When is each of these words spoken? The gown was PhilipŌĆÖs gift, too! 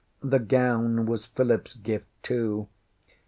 The 0.23 0.39
gown 0.39 1.05
was 1.05 1.27
PhilipŌĆÖs 1.27 1.83
gift, 1.83 2.07
too! 2.23 2.67